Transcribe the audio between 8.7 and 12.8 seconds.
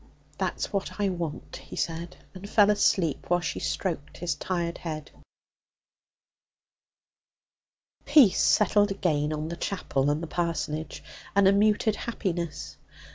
again on the chapel and parsonage, and a muted happiness.